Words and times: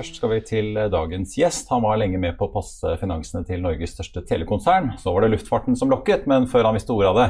Først 0.00 0.16
skal 0.16 0.30
vi 0.32 0.36
til 0.48 0.78
dagens 0.88 1.34
gjest. 1.36 1.66
Han 1.68 1.82
var 1.84 1.98
lenge 2.00 2.16
med 2.16 2.32
på 2.38 2.46
å 2.46 2.52
passe 2.54 2.94
finansene 3.02 3.42
til 3.44 3.60
Norges 3.60 3.90
største 3.92 4.22
telekonsern. 4.24 4.94
Så 4.96 5.12
var 5.12 5.26
det 5.26 5.34
luftfarten 5.34 5.76
som 5.76 5.90
lokket, 5.92 6.24
men 6.30 6.46
før 6.48 6.70
han 6.70 6.78
visste 6.78 6.94
ordet 6.94 7.10
av 7.10 7.18
det, 7.18 7.26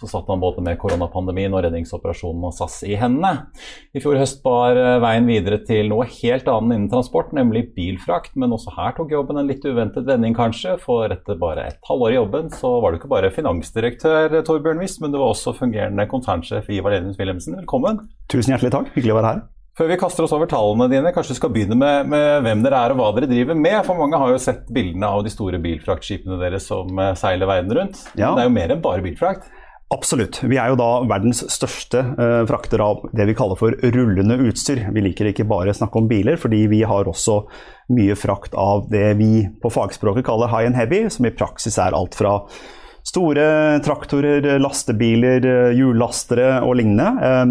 så 0.00 0.08
satt 0.08 0.30
han 0.32 0.40
både 0.40 0.64
med 0.64 0.78
koronapandemien 0.80 1.52
og 1.52 1.60
redningsoperasjonen 1.66 2.46
og 2.48 2.56
SAS 2.56 2.78
i 2.88 2.96
hendene. 2.96 3.50
I 3.92 4.00
fjor 4.00 4.16
høst 4.16 4.40
bar 4.46 4.80
veien 5.04 5.28
videre 5.28 5.60
til 5.68 5.92
noe 5.92 6.08
helt 6.08 6.48
annet 6.48 6.78
innen 6.78 6.90
transport, 6.94 7.36
nemlig 7.36 7.66
bilfrakt. 7.76 8.32
Men 8.40 8.56
også 8.56 8.72
her 8.78 8.96
tok 8.96 9.12
jobben 9.12 9.42
en 9.42 9.50
litt 9.52 9.68
uventet 9.68 10.08
vending, 10.08 10.32
kanskje. 10.38 10.78
For 10.80 11.12
etter 11.12 11.36
bare 11.36 11.68
et 11.74 11.90
halvår 11.90 12.16
i 12.16 12.20
jobben, 12.22 12.52
så 12.56 12.78
var 12.80 12.94
du 12.94 13.02
ikke 13.02 13.12
bare 13.18 13.34
finansdirektør, 13.36 14.40
Torbjørn 14.48 14.80
Wiss, 14.80 14.96
men 15.04 15.12
du 15.12 15.20
var 15.20 15.34
også 15.34 15.52
fungerende 15.60 16.08
konsernsjef 16.08 16.72
i 16.72 16.80
Valenius 16.80 17.20
Wilhelmsen. 17.20 17.60
Velkommen. 17.60 18.06
Tusen 18.32 18.56
hjertelig 18.56 18.72
takk. 18.78 18.94
Hyggelig 18.96 19.12
å 19.12 19.20
være 19.20 19.34
her. 19.34 19.50
Før 19.74 19.88
vi 19.90 19.98
kaster 19.98 20.22
oss 20.22 20.32
over 20.36 20.46
tallene 20.46 20.86
dine, 20.86 21.10
kanskje 21.10 21.32
vi 21.32 21.40
skal 21.40 21.50
begynne 21.50 21.74
med, 21.74 22.06
med, 22.12 22.44
hvem 22.46 22.60
dere 22.62 22.78
er 22.78 22.92
og 22.94 23.00
hva 23.00 23.08
dere 23.16 23.26
driver 23.26 23.56
med. 23.58 23.80
For 23.82 23.98
mange 23.98 24.20
har 24.22 24.30
jo 24.30 24.38
sett 24.38 24.68
bildene 24.70 25.08
av 25.10 25.24
de 25.26 25.32
store 25.34 25.58
bilfraktskipene 25.64 26.38
deres 26.38 26.68
som 26.70 26.94
eh, 27.02 27.16
seiler 27.18 27.50
verden 27.50 27.74
rundt. 27.80 28.04
Ja. 28.14 28.30
Det 28.36 28.44
er 28.44 28.46
jo 28.46 28.54
mer 28.54 28.74
enn 28.76 28.84
bare 28.84 29.02
bilfrakt? 29.02 29.48
Absolutt. 29.94 30.38
Vi 30.46 30.60
er 30.62 30.70
jo 30.70 30.78
da 30.78 30.88
verdens 31.10 31.42
største 31.50 32.04
eh, 32.06 32.36
frakter 32.46 32.86
av 32.86 33.02
det 33.18 33.26
vi 33.26 33.34
kaller 33.34 33.58
for 33.58 33.74
rullende 33.74 34.38
utstyr. 34.46 34.84
Vi 34.94 35.06
liker 35.08 35.32
ikke 35.32 35.48
bare 35.50 35.74
å 35.74 35.80
snakke 35.80 35.98
om 35.98 36.06
biler, 36.10 36.38
fordi 36.38 36.64
vi 36.70 36.84
har 36.86 37.10
også 37.10 37.40
mye 37.98 38.14
frakt 38.18 38.54
av 38.54 38.86
det 38.94 39.08
vi 39.18 39.42
på 39.58 39.74
fagspråket 39.74 40.26
kaller 40.30 40.54
high 40.54 40.70
and 40.70 40.78
heavy, 40.78 41.02
som 41.10 41.26
i 41.26 41.34
praksis 41.34 41.82
er 41.82 41.98
alt 41.98 42.14
fra 42.14 42.38
store 43.04 43.46
traktorer, 43.84 44.46
lastebiler, 44.62 45.74
hjullastere 45.76 46.60
og 46.62 46.78
lignende. 46.78 47.42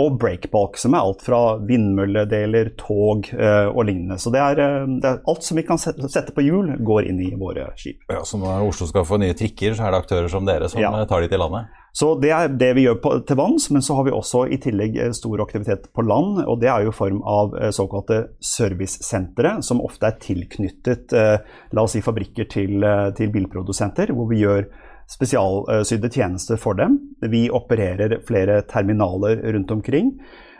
Og 0.00 0.16
breakbulk, 0.20 0.78
som 0.80 0.94
er 0.94 1.04
alt 1.04 1.24
fra 1.24 1.40
vindmølledeler, 1.66 2.72
tog 2.80 3.28
eh, 3.34 3.66
og 3.68 3.84
lignende. 3.88 4.16
Så 4.22 4.32
det 4.32 4.40
er, 4.40 4.62
eh, 4.62 4.86
det 5.02 5.08
er, 5.08 5.20
alt 5.28 5.44
som 5.44 5.58
vi 5.58 5.64
kan 5.66 5.80
sette, 5.80 6.32
på 6.34 6.44
hjul, 6.46 6.72
går 6.86 7.10
inn 7.10 7.20
i 7.24 7.32
våre 7.38 7.68
skip. 7.76 8.04
Ja, 8.08 8.22
Så 8.24 8.38
når 8.40 8.68
Oslo 8.68 8.88
skal 8.88 9.06
få 9.08 9.18
nye 9.20 9.36
trikker, 9.36 9.74
så 9.76 9.86
er 9.86 9.94
det 9.94 10.02
aktører 10.04 10.30
som 10.32 10.48
dere 10.48 10.70
som 10.70 10.82
ja. 10.82 10.92
Eh, 10.94 11.06
tar 11.10 11.24
de 11.24 11.30
til 11.32 11.42
landet? 11.42 11.76
Så 11.92 12.14
Det 12.22 12.30
er 12.30 12.52
det 12.54 12.70
vi 12.78 12.84
gjør 12.86 13.00
på, 13.02 13.14
til 13.26 13.36
vanns, 13.40 13.66
men 13.74 13.82
så 13.82 13.96
har 13.98 14.06
vi 14.06 14.14
også 14.14 14.44
i 14.46 14.60
tillegg 14.62 14.96
eh, 14.96 15.14
stor 15.16 15.42
aktivitet 15.42 15.90
på 15.92 16.06
land. 16.06 16.44
og 16.46 16.60
Det 16.62 16.70
er 16.70 16.86
jo 16.86 16.94
i 16.94 16.98
form 17.00 17.22
av 17.26 17.56
såkalte 17.74 18.22
servicesentre, 18.38 19.58
som 19.66 19.82
ofte 19.82 20.06
er 20.06 20.20
tilknyttet 20.22 21.12
eh, 21.12 21.42
la 21.74 21.82
oss 21.82 21.98
si 21.98 22.04
fabrikker 22.04 22.46
til, 22.48 22.86
til 23.18 23.34
bilprodusenter, 23.34 24.14
hvor 24.14 24.30
vi 24.30 24.44
gjør 24.44 24.70
spesialsydde 25.10 26.12
tjenester 26.12 26.60
for 26.60 26.78
dem. 26.78 26.98
Vi 27.20 27.48
opererer 27.50 28.20
flere 28.28 28.62
terminaler 28.70 29.42
rundt 29.52 29.70
omkring. 29.70 30.14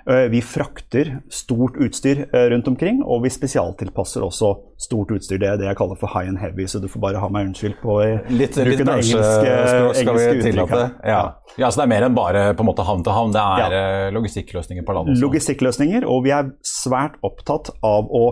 Eh, 0.09 0.17
vi 0.33 0.43
frakter 0.43 1.19
stort 1.29 1.77
utstyr 1.77 2.25
eh, 2.33 2.41
rundt 2.41 2.69
omkring, 2.69 3.03
og 3.05 3.23
vi 3.25 3.31
spesialtilpasser 3.31 4.25
også 4.25 4.55
stort 4.81 5.13
utstyr. 5.13 5.39
Det 5.39 5.49
er 5.51 5.59
det 5.61 5.69
jeg 5.69 5.79
kaller 5.79 5.99
for 6.01 6.11
high 6.15 6.31
and 6.31 6.41
heavy, 6.41 6.67
så 6.67 6.81
du 6.81 6.89
får 6.89 7.03
bare 7.05 7.21
ha 7.21 7.29
meg 7.33 7.51
unnskyldt 7.51 7.83
på 7.83 7.99
litt, 8.33 8.57
bruken 8.57 8.89
det 8.89 8.97
engelske, 8.97 9.57
engelske 10.01 10.39
uttrykket. 10.39 11.03
Ja. 11.05 11.21
ja. 11.61 11.69
så 11.69 11.83
det 11.83 11.85
er 11.85 11.93
mer 11.93 12.09
enn 12.09 12.17
bare 12.17 12.47
på 12.57 12.65
en 12.65 12.71
måte 12.71 12.87
havn 12.89 13.05
til 13.05 13.17
havn, 13.17 13.35
det 13.37 13.45
er 13.45 13.61
ja. 13.61 13.83
Eh, 13.83 14.07
logistikkløsninger 14.17 14.89
på 14.89 14.97
land 14.97 15.13
også? 15.13 15.25
Logistikkløsninger, 15.27 16.09
og 16.09 16.25
vi 16.25 16.35
er 16.39 16.49
svært 16.67 17.21
opptatt 17.27 17.75
av 17.85 18.09
å 18.09 18.25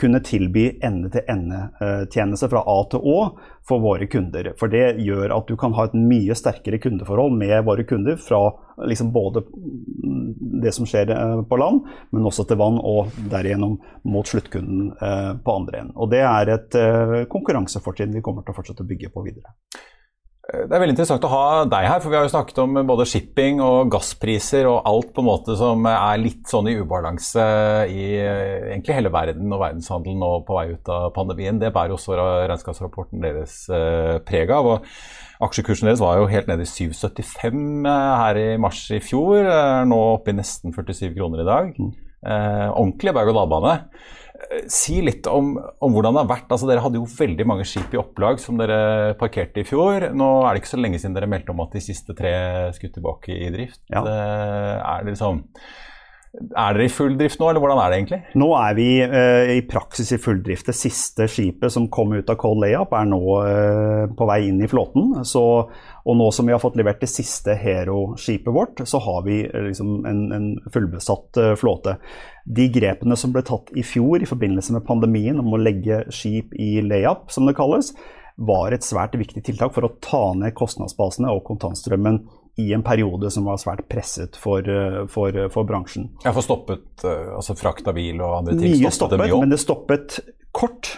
kunne 0.00 0.20
tilby 0.20 0.66
ende-til-ende-tjenester 0.84 2.50
fra 2.52 2.62
A 2.68 2.76
til 2.92 3.00
Å 3.00 3.18
for 3.66 3.82
våre 3.82 4.06
kunder. 4.10 4.52
For 4.60 4.70
det 4.72 4.98
gjør 5.02 5.32
at 5.38 5.48
du 5.48 5.56
kan 5.58 5.74
ha 5.76 5.86
et 5.88 5.96
mye 5.96 6.36
sterkere 6.36 6.80
kundeforhold 6.82 7.34
med 7.38 7.56
våre 7.66 7.86
kunder 7.88 8.20
fra 8.20 8.42
liksom 8.84 9.10
både 9.14 9.42
det 10.62 10.72
som 10.76 10.86
skjer 10.88 11.10
eh, 11.14 11.42
på 11.48 11.58
land, 11.60 11.88
men 12.12 12.28
også 12.28 12.44
til 12.48 12.60
vann, 12.60 12.76
og 12.76 13.14
derigjennom 13.32 13.78
mot 14.12 14.28
sluttkunden 14.28 14.92
eh, 15.00 15.32
på 15.40 15.58
andre 15.62 15.82
enden. 15.82 15.96
Og 15.96 16.12
det 16.12 16.22
er 16.28 16.54
et 16.54 16.78
eh, 16.80 17.18
konkurransefortrinn 17.32 18.14
vi 18.16 18.24
kommer 18.24 18.44
til 18.44 18.52
å 18.52 18.58
fortsette 18.60 18.84
å 18.84 18.90
bygge 18.90 19.12
på 19.14 19.24
videre. 19.26 19.56
Det 20.46 20.70
er 20.70 20.78
veldig 20.78 20.94
interessant 20.94 21.24
å 21.26 21.30
ha 21.32 21.46
deg 21.66 21.88
her, 21.90 21.98
for 21.98 22.12
vi 22.12 22.14
har 22.14 22.22
jo 22.22 22.30
snakket 22.30 22.60
om 22.62 22.76
både 22.86 23.06
shipping 23.10 23.58
og 23.64 23.88
gasspriser 23.90 24.68
og 24.70 24.86
alt 24.86 25.08
på 25.16 25.24
en 25.24 25.26
måte 25.26 25.56
som 25.58 25.82
er 25.90 26.20
litt 26.22 26.46
sånn 26.46 26.68
i 26.70 26.76
ubalanse 26.78 27.46
i 27.90 28.04
egentlig 28.20 28.94
hele 28.94 29.10
verden 29.10 29.50
og 29.50 29.64
verdenshandelen 29.64 30.22
nå 30.22 30.30
på 30.46 30.54
vei 30.54 30.68
ut 30.76 30.92
av 30.94 31.08
pandemien. 31.16 31.58
Det 31.58 31.72
bærer 31.74 31.96
også 31.96 32.14
regnskapsrapporten 32.20 33.26
deres 33.26 33.64
eh, 33.74 34.20
preg 34.22 34.54
av. 34.54 34.70
og 34.76 34.86
Aksjekursen 35.48 35.90
deres 35.90 36.00
var 36.00 36.20
jo 36.20 36.30
helt 36.30 36.46
nede 36.48 36.62
i 36.62 36.70
7,75 36.70 37.90
eh, 37.90 38.12
her 38.22 38.40
i 38.40 38.48
mars 38.62 38.84
i 38.94 39.02
fjor. 39.02 39.42
Er 39.42 39.90
nå 39.90 39.98
oppe 40.14 40.30
i 40.30 40.38
nesten 40.38 40.70
47 40.70 41.10
kroner 41.16 41.42
i 41.42 41.48
dag. 41.48 41.74
Mm. 41.74 41.90
Eh, 42.22 42.68
ordentlig 42.70 43.12
berg-og-dal-bane. 43.18 43.74
Si 44.70 44.98
litt 45.04 45.26
om, 45.30 45.54
om, 45.56 45.94
hvordan 45.94 46.16
det 46.16 46.22
har 46.24 46.30
vært. 46.30 46.50
Altså, 46.50 46.68
dere 46.68 46.82
hadde 46.84 47.00
jo 47.00 47.08
veldig 47.08 47.46
mange 47.48 47.66
skip 47.68 47.94
i 47.94 48.00
opplag 48.00 48.40
som 48.42 48.58
dere 48.60 49.14
parkerte 49.20 49.62
i 49.62 49.66
fjor. 49.68 50.10
Nå 50.16 50.30
er 50.42 50.54
det 50.54 50.62
ikke 50.62 50.74
så 50.74 50.80
lenge 50.80 51.00
siden 51.00 51.16
dere 51.16 51.30
meldte 51.30 51.54
om 51.54 51.62
at 51.64 51.76
de 51.76 51.82
siste 51.84 52.16
tre 52.16 52.34
skulle 52.76 52.94
tilbake 52.96 53.36
i 53.36 53.50
drift. 53.54 53.80
Ja. 53.92 54.04
Er, 54.04 55.04
det 55.06 55.14
liksom, 55.14 55.44
er 56.36 56.76
dere 56.76 56.86
i 56.86 56.92
full 56.92 57.16
drift 57.18 57.40
nå, 57.40 57.48
eller 57.48 57.62
hvordan 57.62 57.80
er 57.80 57.90
det 57.92 57.98
egentlig? 57.98 58.18
Nå 58.40 58.48
er 58.58 58.76
vi 58.76 58.86
eh, 59.02 59.52
i 59.56 59.62
praksis 59.68 60.12
i 60.12 60.18
full 60.20 60.42
drift. 60.44 60.68
Det 60.68 60.76
siste 60.76 61.28
skipet 61.30 61.72
som 61.72 61.88
kom 61.92 62.12
ut 62.16 62.30
av 62.32 62.38
Cold 62.40 62.62
Layup 62.62 62.92
er 62.96 63.08
nå 63.08 63.20
eh, 63.40 64.02
på 64.16 64.28
vei 64.28 64.38
inn 64.48 64.60
i 64.64 64.68
flåten. 64.70 65.14
Så, 65.28 65.44
og 65.66 66.18
nå 66.20 66.28
som 66.34 66.48
vi 66.48 66.54
har 66.54 66.62
fått 66.62 66.78
levert 66.78 67.00
det 67.02 67.10
siste 67.12 67.56
Hero-skipet 67.60 68.52
vårt, 68.54 68.84
så 68.84 69.00
har 69.06 69.24
vi 69.26 69.40
eh, 69.46 69.68
liksom 69.70 70.06
en, 70.08 70.22
en 70.36 70.48
fullbesatt 70.74 71.42
eh, 71.42 71.54
flåte. 71.60 71.96
De 72.44 72.68
grepene 72.74 73.18
som 73.18 73.32
ble 73.34 73.44
tatt 73.46 73.72
i 73.76 73.86
fjor 73.86 74.22
i 74.22 74.28
forbindelse 74.28 74.76
med 74.76 74.86
pandemien 74.86 75.40
om 75.42 75.56
å 75.56 75.62
legge 75.62 76.04
skip 76.14 76.54
i 76.54 76.76
layup, 76.84 77.30
som 77.32 77.48
det 77.48 77.56
kalles, 77.58 77.94
var 78.36 78.74
et 78.74 78.84
svært 78.84 79.16
viktig 79.16 79.42
tiltak 79.46 79.72
for 79.72 79.86
å 79.86 79.94
ta 80.04 80.26
ned 80.36 80.52
kostnadsbasene 80.56 81.30
og 81.32 81.46
kontantstrømmen 81.48 82.20
i 82.56 82.72
en 82.72 82.82
periode 82.82 83.30
som 83.30 83.44
var 83.44 83.58
svært 83.60 83.84
presset 83.88 84.36
for, 84.40 84.64
eh, 84.64 85.02
for, 85.12 85.36
for 85.52 85.68
bransjen. 85.68 86.08
Ja, 86.24 86.32
For 86.32 86.44
stoppet 86.44 87.04
eh, 87.04 87.34
altså 87.36 87.56
frakt 87.58 87.88
av 87.88 87.98
bil 87.98 88.22
og 88.22 88.38
andre 88.40 88.56
ting? 88.56 88.78
Mye 88.78 88.92
stoppet, 88.94 89.20
stoppet 89.20 89.42
men 89.42 89.52
det 89.52 89.60
stoppet 89.60 90.18
kort. 90.56 90.94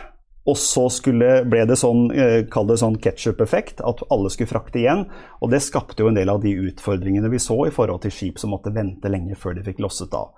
Og 0.48 0.56
så 0.56 0.86
skulle, 0.88 1.42
ble 1.44 1.66
det 1.68 1.76
sånn, 1.76 2.06
eh, 2.14 2.38
kall 2.48 2.70
det 2.70 2.78
sånn 2.80 2.96
ketsjup-effekt, 3.04 3.82
at 3.84 4.00
alle 4.08 4.30
skulle 4.32 4.48
frakte 4.48 4.80
igjen. 4.80 5.02
Og 5.42 5.50
det 5.52 5.60
skapte 5.66 6.00
jo 6.00 6.08
en 6.08 6.16
del 6.16 6.30
av 6.32 6.40
de 6.40 6.54
utfordringene 6.70 7.28
vi 7.28 7.42
så 7.42 7.58
i 7.66 7.74
forhold 7.74 8.06
til 8.06 8.14
skip 8.14 8.40
som 8.40 8.54
måtte 8.54 8.72
vente 8.72 9.10
lenge 9.12 9.36
før 9.36 9.58
de 9.58 9.66
fikk 9.66 9.82
losset 9.84 10.14
av. 10.16 10.30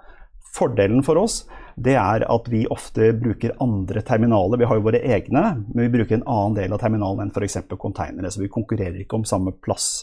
Fordelen 0.56 1.04
for 1.06 1.20
oss 1.20 1.44
det 1.78 1.94
er 1.94 2.24
at 2.26 2.48
vi 2.50 2.64
ofte 2.72 3.12
bruker 3.14 3.54
andre 3.62 4.02
terminaler. 4.02 4.58
Vi 4.58 4.66
har 4.66 4.80
jo 4.80 4.88
våre 4.88 4.98
egne, 4.98 5.44
men 5.68 5.84
vi 5.84 5.92
bruker 5.94 6.18
en 6.18 6.26
annen 6.26 6.56
del 6.58 6.74
av 6.74 6.80
terminalen 6.82 7.28
enn 7.28 7.30
f.eks. 7.30 7.60
konteinere. 7.78 8.32
Så 8.34 8.42
vi 8.42 8.50
konkurrerer 8.50 8.98
ikke 9.04 9.20
om 9.20 9.28
samme 9.28 9.54
plass. 9.62 10.02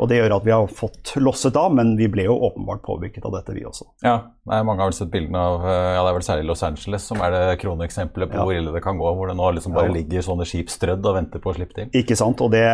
Og 0.00 0.08
Det 0.08 0.16
gjør 0.16 0.32
at 0.38 0.46
vi 0.46 0.52
har 0.54 0.70
fått 0.72 1.12
losset 1.20 1.56
av, 1.60 1.74
men 1.76 1.92
vi 1.98 2.08
ble 2.08 2.24
jo 2.24 2.38
åpenbart 2.48 2.80
påvirket 2.86 3.26
av 3.28 3.34
dette, 3.36 3.52
vi 3.52 3.66
også. 3.68 3.84
Ja, 4.06 4.14
nei, 4.48 4.62
Mange 4.64 4.80
har 4.80 4.88
vel 4.88 4.96
sett 4.96 5.12
bildene 5.12 5.42
av 5.44 5.66
ja, 5.68 6.00
det 6.00 6.08
er 6.08 6.16
vel 6.16 6.24
særlig 6.24 6.48
Los 6.48 6.64
Angeles 6.64 7.08
som 7.10 7.20
er 7.24 7.34
det 7.34 7.58
kroneksempelet 7.60 8.32
på 8.32 8.38
ja. 8.40 8.46
hvor 8.48 8.56
ille 8.56 8.72
det 8.72 8.82
kan 8.84 9.00
gå. 9.00 9.12
Hvor 9.18 9.28
det 9.28 9.36
nå 9.36 9.50
liksom 9.58 9.76
bare 9.76 9.90
ja. 9.90 9.96
ligger 9.98 10.24
sånne 10.24 10.48
skip 10.48 10.72
strødd 10.72 11.04
og 11.04 11.18
venter 11.18 11.44
på 11.44 11.52
å 11.52 11.56
slippe 11.58 11.76
til. 11.76 11.92
Ikke 12.00 12.16
sant, 12.16 12.40
og 12.40 12.54
det, 12.54 12.64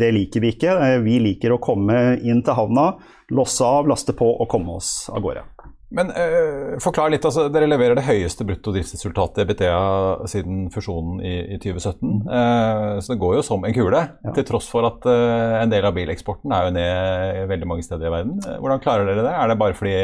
det, 0.00 0.10
liker 0.16 0.42
vi 0.42 0.54
ikke. 0.56 0.74
Vi 1.06 1.18
liker 1.22 1.54
å 1.54 1.62
komme 1.62 2.02
inn 2.18 2.42
til 2.42 2.58
havna, 2.58 2.90
losse 3.30 3.66
av, 3.66 3.86
laste 3.90 4.16
på 4.18 4.34
og 4.34 4.50
komme 4.50 4.80
oss 4.80 5.06
av 5.12 5.22
gårde. 5.22 5.46
Men 5.92 6.10
uh, 6.10 6.78
forklar 6.82 7.12
litt, 7.12 7.24
altså, 7.28 7.46
Dere 7.52 7.68
leverer 7.68 7.98
det 7.98 8.06
høyeste 8.06 8.46
brutto 8.48 8.72
driftsresultatet 8.74 9.44
i 9.44 9.48
BTA 9.50 10.26
siden 10.30 10.66
fusjonen 10.72 11.20
i, 11.20 11.34
i 11.56 11.58
2017. 11.60 12.12
Uh, 12.26 12.34
eh, 12.38 12.96
så 13.04 13.12
det 13.12 13.20
går 13.20 13.36
jo 13.38 13.44
som 13.46 13.66
en 13.68 13.76
kule, 13.76 14.02
ja. 14.24 14.34
til 14.36 14.46
tross 14.48 14.70
for 14.72 14.88
at 14.88 15.04
uh, 15.08 15.60
en 15.60 15.72
del 15.72 15.84
av 15.88 15.96
bileksporten 15.96 16.54
er 16.54 16.68
jo 16.68 16.76
ned 16.78 17.42
veldig 17.52 17.68
mange 17.68 17.86
steder 17.86 18.08
i 18.08 18.14
verden. 18.16 18.40
Hvordan 18.40 18.84
klarer 18.84 19.10
dere 19.10 19.26
det? 19.26 19.34
Er 19.36 19.52
det 19.52 19.58
bare 19.60 19.76
fordi 19.76 19.96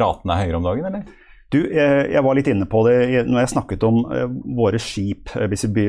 ratene 0.00 0.36
er 0.36 0.46
høyere 0.46 0.60
om 0.60 0.70
dagen, 0.70 0.88
eller? 0.88 1.19
Du, 1.50 1.58
jeg 1.66 2.22
var 2.22 2.36
litt 2.38 2.46
inne 2.46 2.66
på 2.70 2.84
det 2.86 3.24
når 3.26 3.40
jeg 3.40 3.50
snakket 3.50 3.82
om 3.82 4.04
våre 4.54 4.78
skip, 4.78 5.32
hvis 5.50 5.64
vi 5.74 5.88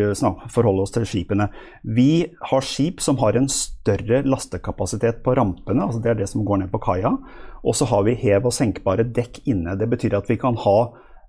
forholder 0.50 0.88
oss 0.88 0.96
til 0.96 1.06
skipene. 1.06 1.52
Vi 1.86 2.32
har 2.50 2.66
skip 2.66 3.04
som 3.06 3.20
har 3.22 3.38
en 3.38 3.46
større 3.52 4.24
lastekapasitet 4.26 5.22
på 5.22 5.36
rampene, 5.38 5.86
altså 5.86 6.02
det 6.02 6.16
er 6.16 6.20
det 6.24 6.30
som 6.32 6.42
går 6.48 6.64
ned 6.64 6.74
på 6.74 6.82
kaia. 6.82 7.14
Og 7.62 7.78
så 7.78 7.86
har 7.92 8.08
vi 8.08 8.18
hev- 8.18 8.50
og 8.50 8.56
senkbare 8.58 9.06
dekk 9.06 9.44
inne. 9.46 9.78
Det 9.78 9.90
betyr 9.92 10.18
at 10.18 10.30
vi 10.34 10.40
kan 10.42 10.58
ha 10.58 10.78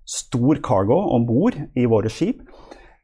stor 0.09 0.59
cargo 0.65 0.97
om 1.15 1.27
bord 1.29 1.59
i 1.77 1.85
våre 1.85 2.11
skip. 2.11 2.41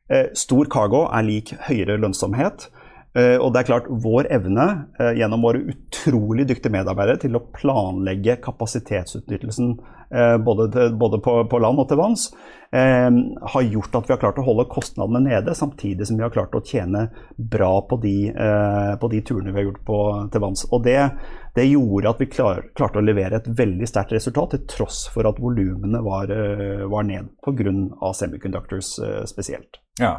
Eh, 0.09 0.33
stor 0.35 0.65
cargo 0.73 1.05
er 1.13 1.27
lik 1.27 1.53
høyere 1.69 1.99
lønnsomhet. 2.01 2.71
Eh, 3.19 3.37
og 3.41 3.53
det 3.53 3.63
er 3.63 3.69
klart, 3.71 3.89
vår 3.89 4.29
evne 4.35 4.67
eh, 5.01 5.15
gjennom 5.19 5.47
våre 5.47 5.63
utrolig 5.73 6.47
dyktige 6.51 6.75
medarbeidere 6.75 7.23
til 7.25 7.39
å 7.39 7.45
planlegge 7.55 8.37
kapasitetsutnyttelsen 8.45 9.73
eh, 10.13 10.37
både, 10.45 10.69
til, 10.75 10.93
både 11.01 11.21
på, 11.25 11.35
på, 11.51 11.61
land 11.65 11.83
og 11.83 11.89
til 11.91 12.01
vanns, 12.03 12.31
har 12.69 13.63
gjort 13.65 13.95
at 13.97 14.05
vi 14.05 14.13
har 14.13 14.19
klart 14.21 14.39
å 14.43 14.43
holde 14.45 14.67
kostnadene 14.69 15.23
nede, 15.25 15.55
samtidig 15.57 16.05
som 16.05 16.19
vi 16.19 16.25
har 16.27 16.33
klart 16.35 16.53
å 16.53 16.61
tjene 16.61 17.07
bra 17.41 17.71
på 17.89 17.97
de, 18.03 18.13
på 19.01 19.09
de 19.09 19.23
turene 19.25 19.55
vi 19.55 19.57
har 19.57 19.65
gjort 19.71 19.87
på, 19.89 20.01
til 20.35 20.43
vanns. 20.45 20.67
Og 20.69 20.85
det, 20.85 20.99
det 21.57 21.65
gjorde 21.65 22.13
at 22.13 22.21
vi 22.21 22.29
klar, 22.29 22.61
klarte 22.77 23.01
å 23.01 23.07
levere 23.07 23.41
et 23.41 23.49
veldig 23.49 23.89
sterkt 23.89 24.13
resultat, 24.19 24.53
til 24.53 24.69
tross 24.69 25.01
for 25.15 25.31
at 25.33 25.41
volumene 25.41 26.05
var, 26.05 26.29
var 26.93 27.09
ned 27.09 27.33
pga. 27.41 28.13
semiconductors 28.21 28.99
spesielt. 29.33 29.81
Ja. 29.97 30.19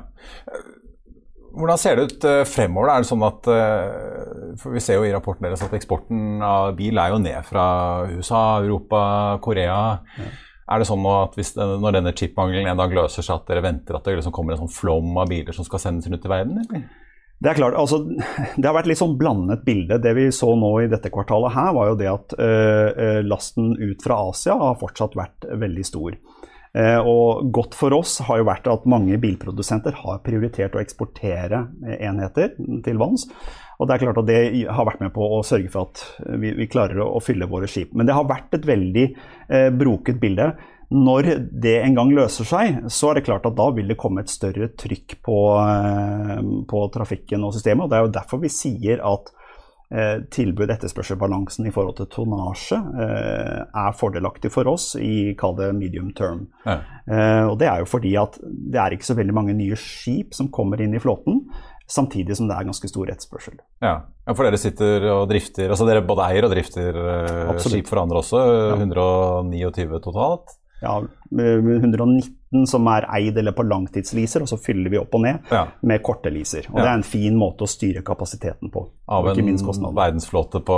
Hvordan 1.56 1.80
ser 1.82 1.98
det 1.98 2.06
ut 2.10 2.28
uh, 2.28 2.44
fremover? 2.48 2.92
Er 2.94 3.04
det 3.04 3.10
sånn 3.10 3.26
at, 3.26 3.50
uh, 3.50 4.54
for 4.60 4.76
Vi 4.76 4.84
ser 4.84 5.00
jo 5.00 5.08
i 5.08 5.14
rapporten 5.14 5.48
deres 5.48 5.64
at 5.66 5.74
eksporten 5.78 6.44
av 6.46 6.76
bil 6.78 7.00
er 7.02 7.14
jo 7.14 7.20
ned 7.24 7.40
fra 7.48 7.66
USA, 8.12 8.44
Europa, 8.62 9.02
Korea. 9.44 9.82
Ja. 10.20 10.30
Er 10.70 10.82
det 10.82 10.86
sånn 10.86 11.06
at 11.10 11.34
hvis, 11.38 11.56
når 11.58 11.98
denne 11.98 12.14
chipmangelen 12.14 12.70
en 12.70 12.78
dag 12.78 12.92
løser 12.94 13.26
seg, 13.26 13.40
at 13.40 13.50
dere 13.50 13.66
venter 13.66 13.98
at 13.98 14.06
det 14.06 14.20
liksom 14.20 14.36
kommer 14.36 14.54
en 14.54 14.64
sånn 14.64 14.76
flom 14.76 15.18
av 15.18 15.32
biler 15.32 15.56
som 15.56 15.66
skal 15.66 15.82
sendes 15.82 16.10
rundt 16.12 16.28
i 16.28 16.30
verden? 16.30 16.60
Eller? 16.62 16.84
Det 17.40 17.50
er 17.50 17.56
klart, 17.56 17.78
altså, 17.80 18.02
det 18.60 18.68
har 18.68 18.76
vært 18.76 18.90
litt 18.92 19.00
sånn 19.00 19.16
blandet 19.18 19.64
bilde. 19.66 19.98
Det 20.04 20.12
vi 20.18 20.28
så 20.36 20.52
nå 20.60 20.74
i 20.84 20.90
dette 20.92 21.10
kvartalet 21.14 21.56
her, 21.56 21.72
var 21.74 21.90
jo 21.90 21.98
det 21.98 22.10
at 22.12 22.36
øh, 22.36 23.20
lasten 23.26 23.72
ut 23.80 24.04
fra 24.04 24.20
Asia 24.30 24.58
har 24.60 24.78
fortsatt 24.82 25.16
vært 25.18 25.48
veldig 25.62 25.86
stor. 25.88 26.20
Eh, 26.78 27.00
og 27.02 27.50
godt 27.54 27.74
for 27.78 27.96
oss 27.98 28.20
har 28.28 28.42
jo 28.42 28.50
vært 28.50 28.68
at 28.70 28.86
mange 28.90 29.18
bilprodusenter 29.22 29.96
har 30.04 30.22
prioritert 30.26 30.76
å 30.78 30.82
eksportere 30.84 31.64
enheter 31.98 32.54
til 32.86 33.02
vanns. 33.02 33.26
Og 33.80 33.88
det 33.88 33.96
er 33.96 34.04
klart 34.04 34.20
at 34.22 34.28
det 34.28 34.42
har 34.68 34.88
vært 34.88 35.02
med 35.02 35.14
på 35.16 35.24
å 35.24 35.40
sørge 35.46 35.72
for 35.72 35.88
at 35.88 36.04
vi, 36.42 36.52
vi 36.58 36.68
klarer 36.70 37.00
å, 37.06 37.22
fylle 37.24 37.48
våre 37.50 37.70
skip. 37.72 37.96
Men 37.96 38.10
det 38.10 38.18
har 38.18 38.28
vært 38.30 38.60
et 38.60 38.68
veldig 38.68 39.06
eh, 39.08 39.70
broket 39.72 40.20
bilde. 40.22 40.52
Når 40.90 41.30
det 41.64 41.76
en 41.84 41.96
gang 41.96 42.12
løser 42.18 42.48
seg, 42.50 42.80
så 42.92 43.12
er 43.12 43.20
det 43.20 43.28
klart 43.28 43.46
at 43.48 43.56
da 43.58 43.70
vil 43.74 43.90
det 43.92 43.98
komme 44.02 44.26
et 44.26 44.34
større 44.34 44.72
trykk 44.78 45.20
på, 45.26 45.40
eh, 45.64 46.42
på 46.70 46.86
trafikken 46.94 47.46
og 47.48 47.56
systemet. 47.56 47.86
og 47.86 47.92
Det 47.94 48.00
er 48.00 48.08
jo 48.08 48.18
derfor 48.20 48.44
vi 48.44 48.52
sier 48.54 49.06
at 49.06 49.32
Eh, 49.32 49.39
tilbud-etterspørsel-balansen 49.90 51.66
i 51.66 51.74
forhold 51.74 51.96
til 51.98 52.10
tonnasje 52.14 52.78
eh, 52.78 53.64
er 53.66 53.98
fordelaktig 53.98 54.52
for 54.54 54.70
oss 54.70 54.92
i 55.02 55.34
kall 55.40 55.56
det 55.58 55.72
medium 55.78 56.12
term. 56.18 56.46
Ja. 56.66 56.80
Eh, 57.10 57.46
og 57.50 57.58
Det 57.62 57.72
er 57.72 57.82
jo 57.82 57.90
fordi 57.90 58.14
at 58.22 58.38
det 58.44 58.80
er 58.82 58.94
ikke 58.94 59.10
så 59.10 59.18
veldig 59.18 59.34
mange 59.34 59.58
nye 59.58 59.78
skip 59.80 60.38
som 60.38 60.52
kommer 60.54 60.82
inn 60.86 60.94
i 60.94 61.02
flåten. 61.02 61.42
Samtidig 61.90 62.38
som 62.38 62.46
det 62.46 62.54
er 62.54 62.68
ganske 62.68 62.86
stor 62.92 63.10
etterspørsel. 63.10 63.58
Ja. 63.82 63.96
ja, 64.28 64.34
for 64.38 64.46
dere 64.46 64.60
sitter 64.62 65.08
og 65.10 65.24
drifter 65.32 65.72
altså 65.74 65.88
Dere 65.90 66.06
både 66.06 66.28
eier 66.28 66.46
og 66.46 66.54
drifter 66.54 67.00
Absolutt. 67.50 67.80
skip 67.80 67.90
for 67.90 68.04
andre 68.04 68.22
også. 68.22 68.44
Ja. 68.46 68.76
129 68.78 70.04
totalt? 70.06 70.59
Ja, 70.82 71.00
119 71.30 72.66
som 72.66 72.88
er 72.90 73.06
eid 73.14 73.38
eller 73.38 73.54
på 73.54 73.64
langtidsleaser, 73.68 74.42
og 74.42 74.50
så 74.50 74.58
fyller 74.58 74.90
vi 74.90 74.98
opp 74.98 75.14
og 75.14 75.22
ned 75.22 75.52
ja. 75.54 75.66
med 75.86 76.02
korte 76.06 76.32
leaser. 76.34 76.66
Og 76.72 76.80
ja. 76.80 76.86
Det 76.86 76.88
er 76.88 76.96
en 76.98 77.06
fin 77.06 77.36
måte 77.38 77.68
å 77.68 77.70
styre 77.70 78.02
kapasiteten 78.06 78.72
på. 78.74 78.86
Av 79.10 79.28
en 79.30 79.60
verdensflåte 79.98 80.62
på 80.66 80.78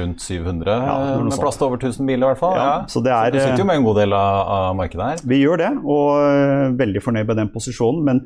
rundt 0.00 0.24
700, 0.24 0.78
ja, 0.86 0.94
med 1.26 1.36
plass 1.42 1.60
til 1.60 1.68
over 1.68 1.80
1000 1.82 2.08
biler 2.08 2.24
i 2.24 2.30
hvert 2.30 2.40
fall. 2.40 2.56
Ja, 2.56 2.70
så, 2.88 3.02
det 3.04 3.12
er, 3.12 3.28
så 3.28 3.36
du 3.36 3.40
sitter 3.42 3.64
jo 3.64 3.68
med 3.68 3.80
en 3.80 3.88
god 3.90 4.00
del 4.00 4.16
av, 4.16 4.40
av 4.56 4.78
markedet 4.80 5.10
her? 5.10 5.26
Vi 5.34 5.42
gjør 5.42 5.60
det, 5.64 5.70
og 5.84 6.08
uh, 6.16 6.64
veldig 6.80 7.04
fornøyd 7.04 7.28
med 7.32 7.42
den 7.42 7.52
posisjonen. 7.52 8.02
Men 8.06 8.24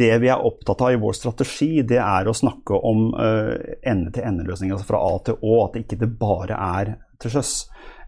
det 0.00 0.14
vi 0.24 0.32
er 0.32 0.48
opptatt 0.48 0.86
av 0.86 0.96
i 0.96 1.00
vår 1.02 1.20
strategi, 1.20 1.72
det 1.88 2.00
er 2.00 2.30
å 2.30 2.36
snakke 2.36 2.80
om 2.88 3.10
uh, 3.18 3.52
ende-til-ende-løsninger, 3.84 4.78
altså 4.78 4.92
fra 4.94 5.04
A 5.04 5.14
til 5.28 5.40
Å. 5.40 5.60
At 5.66 5.76
det 5.76 5.84
ikke 5.84 6.04
det 6.06 6.12
bare 6.20 6.56
er 6.80 6.96
til 7.20 7.36
sjøs. 7.36 7.54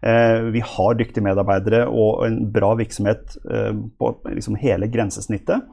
Eh, 0.03 0.41
vi 0.51 0.59
har 0.59 0.95
dyktige 0.99 1.23
medarbeidere 1.23 1.85
og 1.87 2.25
en 2.27 2.39
bra 2.51 2.73
virksomhet 2.75 3.37
eh, 3.47 3.71
på 3.71 4.09
liksom 4.27 4.57
hele 4.59 4.89
grensesnittet. 4.91 5.63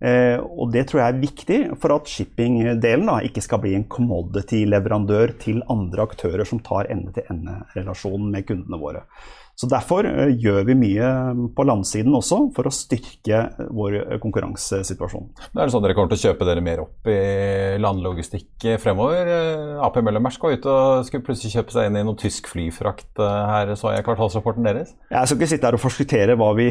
Eh, 0.00 0.38
og 0.38 0.70
det 0.72 0.86
tror 0.88 1.02
jeg 1.02 1.12
er 1.12 1.20
viktig 1.20 1.58
for 1.82 1.96
at 1.96 2.08
shipping-delen 2.08 3.10
ikke 3.28 3.42
skal 3.44 3.60
bli 3.60 3.74
en 3.76 3.88
commodity-leverandør 3.90 5.34
til 5.42 5.60
andre 5.68 6.06
aktører 6.06 6.48
som 6.48 6.62
tar 6.64 6.88
ende-til-ende-relasjonen 6.94 8.30
med 8.32 8.46
kundene 8.48 8.80
våre. 8.80 9.04
Så 9.58 9.66
Derfor 9.66 10.06
eh, 10.06 10.36
gjør 10.38 10.62
vi 10.68 10.76
mye 10.78 11.06
på 11.56 11.64
landsiden 11.66 12.14
også 12.14 12.44
for 12.54 12.68
å 12.68 12.72
styrke 12.74 13.40
vår 13.74 14.20
konkurransesituasjon. 14.22 15.26
Det 15.50 15.64
er 15.64 15.72
sånn 15.72 15.82
dere 15.82 15.96
kommer 15.98 16.12
til 16.12 16.20
å 16.20 16.24
kjøpe 16.28 16.46
dere 16.46 16.62
mer 16.62 16.84
opp 16.84 17.10
i 17.10 17.18
landlogistikk 17.82 18.68
fremover? 18.78 19.32
Eh, 19.34 19.74
AP 19.82 19.98
Møller 20.06 20.22
Mersk 20.22 20.46
var 20.46 20.54
ute 20.54 20.70
og 20.70 21.08
skulle 21.08 21.26
plutselig 21.26 21.56
kjøpe 21.56 21.74
seg 21.74 21.90
inn 21.90 21.98
i 21.98 22.04
noe 22.06 22.20
tysk 22.22 22.52
flyfrakt 22.52 23.18
eh, 23.18 23.42
her, 23.50 23.74
så 23.80 23.96
jeg 23.96 24.06
kvartalsrapporten 24.06 24.68
deres? 24.68 24.94
Jeg 25.10 25.26
skal 25.26 25.40
ikke 25.40 25.50
sitte 25.56 25.66
her 25.66 25.80
og 25.80 25.82
forskuttere 25.82 26.38
hva 26.38 26.52
vi 26.54 26.70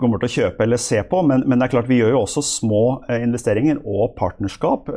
kommer 0.00 0.22
til 0.22 0.30
å 0.30 0.36
kjøpe 0.38 0.64
eller 0.64 0.80
se 0.80 1.02
på, 1.04 1.20
men, 1.28 1.44
men, 1.44 1.60
det 1.60 1.68
er 1.68 1.76
klart 1.76 1.90
vi 1.90 2.00
gjør 2.00 2.16
jo 2.16 2.22
også 2.24 2.46
små 2.48 2.84
investeringer 3.12 3.82
og 3.84 4.14
partnerskap 4.16 4.88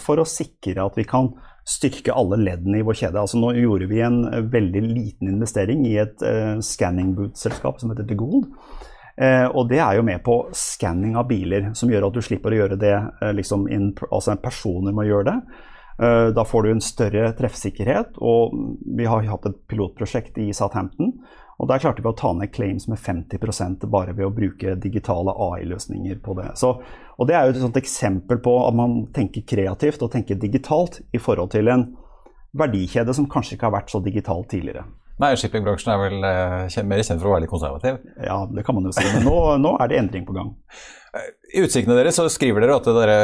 for 0.00 0.20
å 0.20 0.26
sikre 0.28 0.86
at 0.86 0.96
vi 0.96 1.04
kan 1.08 1.34
styrke 1.64 2.12
alle 2.12 2.38
leddene 2.42 2.80
i 2.80 2.84
vår 2.84 2.98
kjede. 2.98 3.20
Altså, 3.20 3.40
nå 3.40 3.54
gjorde 3.56 3.88
vi 3.90 4.02
en 4.04 4.22
eh, 4.28 4.42
veldig 4.52 4.82
liten 4.84 5.30
investering 5.32 5.84
i 5.88 5.96
et 6.02 6.24
uh, 6.24 6.58
scanning 6.64 7.14
boot-selskap 7.16 7.80
som 7.80 7.92
heter 7.92 8.08
The 8.08 8.18
Gold. 8.20 8.50
Uh, 9.14 9.46
og 9.54 9.70
det 9.70 9.78
er 9.80 9.96
jo 9.96 10.04
med 10.04 10.20
på 10.26 10.40
skanning 10.58 11.14
av 11.16 11.28
biler, 11.30 11.70
som 11.78 11.92
gjør 11.92 12.08
at 12.08 12.18
du 12.18 12.24
slipper 12.24 12.52
å 12.52 12.58
gjøre 12.58 12.80
det 12.80 12.96
uh, 12.98 13.30
liksom 13.36 13.68
in, 13.72 13.92
altså 14.10 14.36
personer 14.42 14.96
må 14.96 15.06
gjøre 15.08 15.30
det. 15.32 15.38
Da 15.94 16.42
får 16.42 16.64
du 16.64 16.68
en 16.72 16.80
større 16.82 17.28
treffsikkerhet, 17.38 18.16
og 18.18 18.50
vi 18.98 19.04
har 19.06 19.28
hatt 19.30 19.44
et 19.46 19.60
pilotprosjekt 19.70 20.40
i 20.42 20.48
Southampton. 20.50 21.12
Og 21.58 21.68
Der 21.70 21.82
klarte 21.82 22.02
vi 22.02 22.10
å 22.10 22.16
ta 22.18 22.32
ned 22.34 22.52
claims 22.52 22.88
med 22.90 22.98
50% 22.98 23.86
bare 23.90 24.14
ved 24.16 24.26
å 24.26 24.32
bruke 24.34 24.74
digitale 24.80 25.30
AI-løsninger 25.30 26.18
på 26.24 26.34
det. 26.40 26.50
Så 26.58 26.74
og 27.14 27.28
Det 27.28 27.36
er 27.36 27.46
jo 27.46 27.54
et 27.54 27.62
sånt 27.62 27.78
eksempel 27.78 28.40
på 28.42 28.56
at 28.66 28.74
man 28.74 29.04
tenker 29.14 29.46
kreativt 29.46 30.02
og 30.02 30.10
tenker 30.10 30.34
digitalt 30.34 31.00
i 31.14 31.20
forhold 31.22 31.52
til 31.54 31.70
en 31.70 31.86
verdikjede 32.58 33.14
som 33.14 33.28
kanskje 33.30 33.54
ikke 33.56 33.68
har 33.68 33.76
vært 33.76 33.94
så 33.94 34.00
digital 34.02 34.42
tidligere. 34.50 34.84
Nei, 35.22 35.30
shippingbransjen 35.38 35.92
er 35.94 36.00
vel 36.02 36.26
eh, 36.26 36.82
mer 36.82 37.02
kjent 37.06 37.20
for 37.20 37.30
å 37.30 37.34
være 37.36 37.44
litt 37.44 37.52
konservativ? 37.52 38.00
Ja, 38.18 38.40
det 38.50 38.64
kan 38.66 38.74
man 38.74 38.88
jo 38.88 38.94
si. 38.96 39.06
Men 39.14 39.26
nå, 39.28 39.36
nå 39.62 39.76
er 39.78 39.90
det 39.90 40.00
endring 40.00 40.26
på 40.26 40.34
gang. 40.34 40.50
I 41.54 41.62
utsiktene 41.62 41.94
deres 41.94 42.16
så 42.18 42.24
skriver 42.32 42.64
dere 42.64 42.78
at 42.80 42.88
dere 42.96 43.18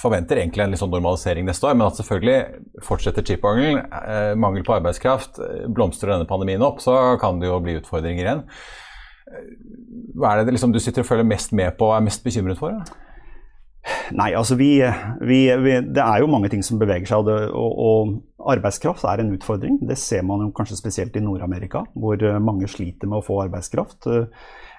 forventer 0.00 0.40
egentlig 0.40 0.64
en 0.64 0.72
litt 0.74 0.80
sånn 0.80 0.90
normalisering 0.90 1.46
neste 1.46 1.68
år, 1.68 1.76
men 1.78 1.86
at 1.86 2.00
selvfølgelig 2.00 2.82
fortsetter 2.82 3.26
chipmangelen, 3.26 3.84
eh, 4.02 4.32
mangel 4.34 4.64
på 4.66 4.74
arbeidskraft, 4.74 5.38
blomstrer 5.70 6.16
denne 6.16 6.26
pandemien 6.26 6.64
opp, 6.66 6.82
så 6.82 6.96
kan 7.22 7.38
det 7.38 7.50
jo 7.50 7.60
bli 7.62 7.78
utfordringer 7.78 8.26
igjen. 8.26 8.42
Hva 10.18 10.32
er 10.34 10.42
det 10.42 10.56
liksom 10.56 10.74
du 10.74 10.80
sitter 10.82 11.04
og 11.04 11.08
følger 11.08 11.28
mest 11.28 11.54
med 11.56 11.78
på 11.78 11.88
og 11.92 11.96
er 11.96 12.04
mest 12.08 12.24
bekymret 12.26 12.58
for? 12.58 12.74
Da? 12.74 13.02
Nei, 14.14 14.28
altså 14.38 14.54
vi, 14.58 14.76
vi, 15.26 15.38
vi, 15.58 15.72
Det 15.94 16.02
er 16.02 16.22
jo 16.22 16.30
mange 16.30 16.50
ting 16.52 16.62
som 16.62 16.78
beveger 16.78 17.08
seg, 17.08 17.30
og, 17.30 17.54
og, 17.54 18.18
og 18.42 18.52
arbeidskraft 18.54 19.06
er 19.08 19.22
en 19.22 19.32
utfordring. 19.34 19.80
Det 19.88 19.98
ser 19.98 20.22
man 20.26 20.44
jo 20.44 20.52
kanskje 20.54 20.78
spesielt 20.78 21.16
i 21.18 21.22
Nord-Amerika, 21.24 21.84
hvor 21.94 22.18
eh, 22.18 22.42
mange 22.42 22.70
sliter 22.70 23.10
med 23.10 23.20
å 23.20 23.26
få 23.26 23.40
arbeidskraft. 23.46 24.10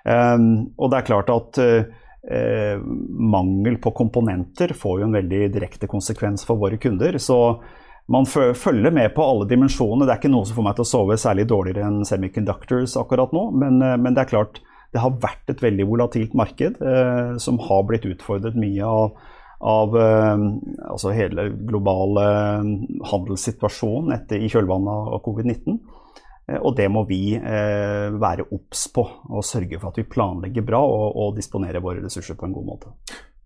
Um, 0.04 0.48
og 0.76 0.92
det 0.92 1.00
er 1.00 1.08
klart 1.08 1.30
at 1.32 1.60
uh, 1.64 2.03
mangel 2.24 3.76
på 3.84 3.92
komponenter 3.92 4.72
får 4.80 5.02
jo 5.02 5.08
en 5.10 5.16
veldig 5.18 5.40
direkte 5.52 5.90
konsekvens 5.92 6.46
for 6.48 6.62
våre 6.62 6.78
kunder. 6.80 7.18
Så 7.20 7.38
man 8.08 8.26
følger 8.26 8.96
med 8.96 9.12
på 9.16 9.26
alle 9.28 9.48
dimensjonene. 9.50 10.08
Det 10.08 10.14
er 10.14 10.22
ikke 10.22 10.32
noe 10.32 10.48
som 10.48 10.56
får 10.56 10.68
meg 10.70 10.78
til 10.78 10.86
å 10.86 10.92
sove 10.92 11.18
særlig 11.20 11.50
dårligere 11.52 11.90
enn 11.90 12.06
semiconductors 12.08 12.96
akkurat 13.02 13.36
nå, 13.36 13.50
men, 13.60 13.84
men 14.00 14.16
det 14.16 14.24
er 14.24 14.32
klart 14.32 14.62
det 14.94 15.02
har 15.02 15.16
vært 15.22 15.50
et 15.50 15.62
veldig 15.64 15.88
volatilt 15.90 16.36
marked 16.38 16.78
eh, 16.78 17.34
som 17.42 17.58
har 17.66 17.86
blitt 17.90 18.06
utfordret 18.06 18.58
mye 18.60 18.86
av, 18.86 19.16
av 19.66 19.98
eh, 19.98 20.44
altså 20.92 21.14
hele 21.18 21.48
globale 21.66 22.26
handelssituasjonen 23.10 24.14
etter, 24.20 24.44
i 24.44 24.52
kjølvannet 24.54 25.14
av 25.18 25.24
covid-19. 25.26 25.80
Eh, 26.50 26.60
og 26.60 26.76
det 26.78 26.90
må 26.92 27.06
vi 27.10 27.36
eh, 27.38 28.14
være 28.20 28.48
obs 28.52 28.88
på 28.94 29.06
og 29.30 29.46
sørge 29.48 29.80
for 29.80 29.92
at 29.92 30.00
vi 30.02 30.08
planlegger 30.16 30.66
bra 30.68 30.82
og, 30.84 31.06
og 31.16 31.38
disponerer 31.38 31.84
våre 31.84 32.04
ressurser 32.04 32.40
på 32.40 32.50
en 32.50 32.56
god 32.56 32.70
måte. 32.74 32.96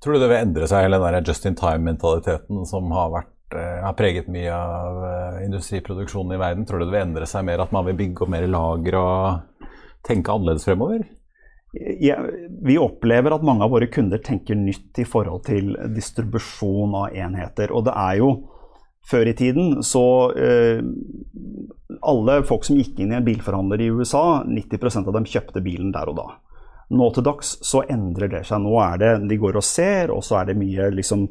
Tror 0.04 0.16
du 0.16 0.22
det 0.22 0.30
vil 0.32 0.44
endre 0.44 0.70
seg, 0.70 0.86
hele 0.86 1.02
den 1.02 1.26
just 1.26 1.46
in 1.50 1.58
time-mentaliteten 1.58 2.66
som 2.70 2.90
har, 2.94 3.12
vært, 3.14 3.58
eh, 3.58 3.84
har, 3.86 3.98
preget 3.98 4.32
mye 4.32 4.54
av 4.54 5.44
industriproduksjonen 5.46 6.38
i 6.38 6.42
verden? 6.42 6.66
Tror 6.70 6.82
du 6.82 6.88
det 6.88 6.96
vil 6.96 7.06
endre 7.06 7.30
seg 7.30 7.46
mer 7.48 7.66
at 7.66 7.74
man 7.76 7.88
vil 7.90 7.98
bygge 8.00 8.26
opp 8.26 8.34
mer 8.34 8.50
lager 8.50 9.00
og 9.02 9.72
tenke 10.08 10.34
annerledes 10.34 10.68
fremover? 10.68 11.06
Ja, 12.00 12.16
vi 12.64 12.78
opplever 12.80 13.36
at 13.36 13.44
mange 13.46 13.66
av 13.66 13.74
våre 13.74 13.90
kunder 13.92 14.22
tenker 14.24 14.56
nytt 14.58 14.98
i 15.02 15.06
forhold 15.06 15.44
til 15.50 15.76
distribusjon 15.94 16.96
av 16.96 17.18
enheter. 17.18 17.74
Og 17.76 17.84
det 17.86 17.94
er 17.94 18.22
jo 18.22 18.30
før 19.08 19.30
i 19.30 19.36
tiden 19.38 19.84
så 19.86 20.04
eh, 20.36 20.82
Alle 22.02 22.42
folk 22.48 22.66
som 22.68 22.78
gikk 22.78 23.00
inn 23.00 23.14
i 23.14 23.18
en 23.18 23.26
bilforhandler 23.26 23.82
i 23.82 23.92
USA, 23.92 24.44
90% 24.44 25.08
av 25.08 25.16
dem 25.16 25.28
kjøpte 25.28 25.64
bilen 25.64 25.94
der 25.96 26.12
og 26.12 26.20
da. 26.20 26.28
Nå 26.88 27.10
til 27.12 27.24
dags 27.26 27.50
så 27.68 27.82
endrer 27.92 28.30
det 28.32 28.44
seg. 28.48 28.62
Nå 28.64 28.78
er 28.80 29.00
det 29.02 29.10
de 29.28 29.38
går 29.40 29.58
og 29.60 29.66
ser, 29.66 30.12
og 30.14 30.22
så 30.24 30.38
er 30.40 30.52
det 30.52 30.60
mye 30.60 30.88
liksom 30.96 31.26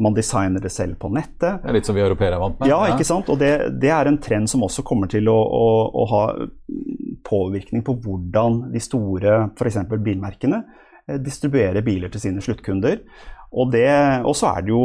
Man 0.00 0.16
designer 0.16 0.62
det 0.64 0.72
selv 0.72 0.96
på 0.98 1.10
nettet. 1.12 1.60
Det 1.60 1.70
er 1.70 1.76
litt 1.76 1.86
som 1.86 1.96
vi 1.96 2.02
europeere 2.02 2.38
er 2.38 2.42
vant 2.42 2.56
med. 2.58 2.70
Ja, 2.70 2.80
ikke 2.90 3.06
sant. 3.06 3.28
Og 3.30 3.38
det, 3.38 3.52
det, 3.82 3.92
er 3.92 4.08
en 4.08 4.18
trend 4.18 4.50
som 4.50 4.64
også 4.64 4.82
kommer 4.86 5.10
til 5.12 5.28
å, 5.30 5.36
å, 5.36 5.68
å 5.92 6.06
ha 6.10 6.22
påvirkning 7.28 7.84
på 7.84 7.94
hvordan 8.04 8.64
de 8.72 8.82
store 8.82 9.36
f.eks. 9.52 9.78
bilmerkene 9.92 10.62
eh, 10.64 11.20
distribuerer 11.22 11.84
biler 11.86 12.10
til 12.10 12.24
sine 12.24 12.42
sluttkunder. 12.44 13.04
Og, 13.54 13.70
det, 13.70 13.86
Og 14.24 14.34
så 14.34 14.50
er 14.56 14.64
det 14.64 14.72
jo 14.72 14.82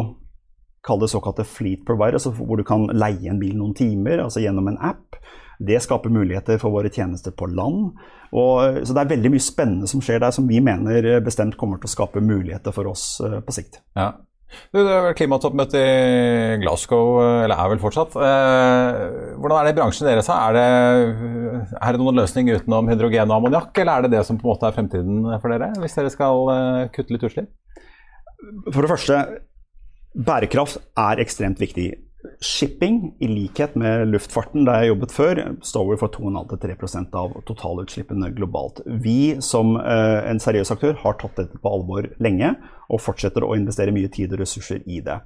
kall 0.85 1.01
det 1.01 1.11
såkalte 1.11 1.45
fleet 1.47 1.85
provider, 1.87 2.19
altså 2.19 2.31
hvor 2.35 2.59
du 2.59 2.65
kan 2.67 2.87
leie 2.93 3.31
en 3.31 3.41
bil 3.41 3.57
noen 3.59 3.75
timer 3.77 4.23
altså 4.23 4.43
gjennom 4.43 4.71
en 4.71 4.79
app. 4.91 5.19
Det 5.59 5.81
skaper 5.83 6.13
muligheter 6.13 6.59
for 6.61 6.71
våre 6.71 6.91
tjenester 6.93 7.33
på 7.35 7.49
land. 7.51 7.91
Og, 8.31 8.79
så 8.85 8.95
det 8.95 9.01
er 9.01 9.11
veldig 9.11 9.33
mye 9.33 9.43
spennende 9.43 9.89
som 9.91 9.99
skjer 10.03 10.21
der, 10.23 10.31
som 10.31 10.47
vi 10.47 10.61
mener 10.63 11.19
bestemt 11.25 11.57
kommer 11.59 11.81
til 11.81 11.89
å 11.89 11.95
skape 11.97 12.23
muligheter 12.23 12.71
for 12.71 12.87
oss 12.87 13.17
uh, 13.25 13.41
på 13.43 13.55
sikt. 13.57 13.81
Ja. 13.99 14.13
Det 14.73 14.81
er 14.81 15.03
vel 15.05 15.15
klimatoppmøte 15.17 15.81
i 15.81 16.55
Glasgow, 16.61 17.19
eller 17.21 17.53
er 17.53 17.69
vel 17.73 17.81
fortsatt. 17.81 18.15
Eh, 18.17 19.35
hvordan 19.37 19.59
er 19.59 19.67
det 19.67 19.73
i 19.73 19.77
bransjen 19.77 20.09
deres? 20.09 20.29
Er 20.33 20.55
det, 20.57 20.63
er 21.77 21.93
det 21.93 22.01
noen 22.01 22.17
løsning 22.17 22.49
utenom 22.49 22.89
hydrogen 22.89 23.29
og 23.29 23.37
ammoniakk, 23.37 23.69
eller 23.77 23.93
er 23.93 24.07
det 24.07 24.15
det 24.15 24.23
som 24.25 24.39
på 24.39 24.47
en 24.47 24.53
måte 24.53 24.69
er 24.69 24.75
fremtiden 24.77 25.21
for 25.37 25.53
dere, 25.53 25.69
hvis 25.83 25.97
dere 25.99 26.13
skal 26.13 26.49
eh, 26.55 26.87
kutte 26.95 27.13
litt 27.13 27.27
utslipp? 27.29 27.51
For 28.71 28.81
det 28.81 28.89
første, 28.89 29.21
bærekraft 30.15 30.79
er 30.97 31.21
ekstremt 31.23 31.59
viktig. 31.61 31.91
Shipping, 32.43 33.13
i 33.23 33.27
likhet 33.31 33.77
med 33.79 34.09
luftfarten 34.11 34.65
der 34.67 34.81
jeg 34.81 34.91
jobbet 34.91 35.13
før, 35.15 35.39
står 35.63 35.93
for 36.01 36.11
2,5-3% 36.11 37.15
av 37.15 37.37
totalutslippene 37.47 38.31
globalt. 38.35 38.81
Vi 39.03 39.37
som 39.43 39.77
eh, 39.79 40.27
en 40.27 40.41
seriøs 40.43 40.71
aktør 40.75 40.97
har 40.99 41.15
tatt 41.21 41.39
dette 41.39 41.61
på 41.61 41.71
alvor 41.71 42.09
lenge, 42.19 42.51
og 42.89 43.03
fortsetter 43.05 43.45
å 43.45 43.55
investere 43.55 43.93
mye 43.95 44.11
tid 44.11 44.33
og 44.35 44.43
ressurser 44.43 44.83
i 44.89 44.99
det. 45.05 45.19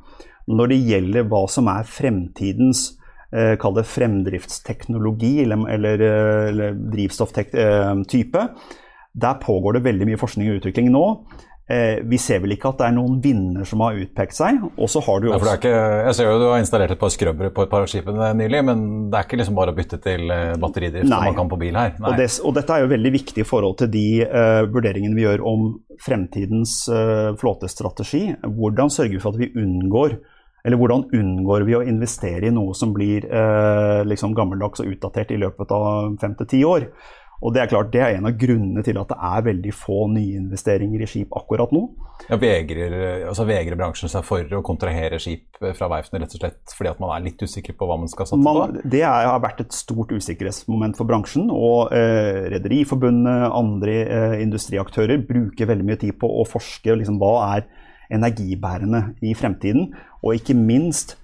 Når 0.51 0.69
det 0.69 0.79
gjelder 0.91 1.27
hva 1.31 1.45
som 1.49 1.69
er 1.71 1.87
fremtidens 1.89 2.91
eh, 3.33 3.55
Kall 3.61 3.77
det 3.79 3.87
fremdriftsteknologi 3.89 5.33
eller, 5.47 5.65
eller, 5.73 6.05
eh, 6.05 6.49
eller 6.51 6.77
drivstofftype. 6.93 8.47
Der 9.13 9.41
pågår 9.41 9.77
det 9.77 9.85
veldig 9.87 10.11
mye 10.11 10.21
forskning 10.21 10.51
og 10.51 10.61
utvikling 10.61 10.93
nå. 10.93 11.07
Eh, 11.71 12.01
vi 12.03 12.17
ser 12.19 12.41
vel 12.43 12.57
ikke 12.57 12.73
at 12.73 12.81
det 12.81 12.87
er 12.89 12.95
noen 12.97 13.21
vinner 13.23 13.63
som 13.67 13.79
har 13.85 13.95
utpekt 13.95 14.35
seg. 14.35 14.59
Og 14.75 14.89
så 14.91 14.99
har 15.05 15.21
du 15.23 15.29
også... 15.31 15.53
Ikke, 15.55 15.71
jeg 16.09 16.17
ser 16.17 16.27
jo 16.27 16.41
du 16.41 16.47
har 16.49 16.59
installert 16.59 16.91
et 16.95 16.99
par 16.99 17.13
skrubbere 17.13 17.53
på 17.55 17.63
et 17.63 17.71
par 17.71 17.85
av 17.85 17.91
skipene 17.91 18.33
nylig, 18.39 18.63
men 18.67 18.83
det 19.11 19.19
er 19.19 19.29
ikke 19.29 19.39
liksom 19.39 19.55
bare 19.57 19.71
å 19.71 19.77
bytte 19.77 20.01
til 20.03 20.27
batteridrift 20.27 20.61
batteridrift 20.63 21.07
som 21.07 21.25
man 21.29 21.39
kan 21.39 21.53
på 21.53 21.61
bil 21.61 21.79
her. 21.79 21.95
Og, 22.01 22.19
det, 22.19 22.27
og, 22.43 22.53
dette 22.57 22.75
er 22.75 22.83
jo 22.83 22.91
veldig 22.91 23.13
viktig 23.15 23.45
i 23.45 23.47
forhold 23.47 23.79
til 23.79 23.91
de 23.93 24.05
uh, 24.27 24.65
vurderingene 24.73 25.15
vi 25.15 25.25
gjør 25.25 25.45
om 25.53 25.65
fremtidens 26.03 26.75
uh, 26.91 27.31
flåtestrategi. 27.39 28.25
Hvordan 28.43 28.91
sørger 28.91 29.15
vi 29.15 29.23
for 29.23 29.35
at 29.35 29.43
vi 29.43 29.53
unngår 29.55 30.19
eller 30.63 30.79
hvordan 30.79 31.09
unngår 31.11 31.65
vi 31.67 31.73
å 31.75 31.81
investere 31.83 32.47
i 32.47 32.53
noe 32.55 32.71
som 32.77 32.93
blir 32.95 33.25
uh, 33.27 33.99
liksom 34.07 34.31
gammeldags 34.35 34.79
og 34.79 34.93
utdatert 34.93 35.33
i 35.35 35.39
løpet 35.41 35.73
av 35.75 36.15
fem 36.21 36.37
til 36.39 36.49
ti 36.53 36.61
år? 36.67 36.87
Og 37.43 37.51
Det 37.51 37.59
er 37.59 37.67
klart, 37.67 37.91
det 37.91 37.99
er 37.99 38.15
en 38.15 38.29
av 38.29 38.37
grunnene 38.39 38.81
til 38.85 38.97
at 39.01 39.09
det 39.11 39.17
er 39.19 39.45
veldig 39.49 39.71
få 39.75 40.05
nyinvesteringer 40.13 41.01
i 41.03 41.07
skip 41.11 41.33
akkurat 41.35 41.73
nå. 41.75 41.81
Ja, 42.29 42.37
vegrer, 42.39 42.93
altså 43.27 43.43
vegrer 43.43 43.75
bransjen 43.75 44.11
seg 44.11 44.23
for 44.23 44.47
å 44.55 44.61
kontrahere 44.63 45.19
skip 45.19 45.59
fra 45.75 45.89
verftene 45.91 46.21
rett 46.23 46.35
og 46.37 46.39
slett 46.39 46.75
fordi 46.77 46.91
at 46.93 47.01
man 47.03 47.11
er 47.11 47.25
litt 47.25 47.41
usikker 47.43 47.75
på 47.75 47.87
hva 47.89 47.97
man 47.99 48.11
skal 48.11 48.29
satse 48.29 48.39
man, 48.39 48.77
på? 48.77 48.83
Det 48.93 49.01
er, 49.03 49.27
har 49.27 49.41
vært 49.43 49.59
et 49.65 49.75
stort 49.75 50.13
usikkerhetsmoment 50.15 50.95
for 50.99 51.09
bransjen. 51.09 51.49
Og 51.51 51.91
eh, 51.95 52.45
Rederiforbundet, 52.53 53.49
andre 53.51 53.97
eh, 54.05 54.35
industriaktører 54.45 55.25
bruker 55.27 55.67
veldig 55.73 55.87
mye 55.89 55.99
tid 56.05 56.15
på 56.21 56.29
å 56.29 56.45
forske 56.47 56.95
liksom, 57.01 57.19
hva 57.19 57.33
er 57.57 57.67
energibærende 58.13 59.03
i 59.25 59.33
fremtiden. 59.35 59.89
Og 60.23 60.39
ikke 60.39 60.55
minst 60.55 61.17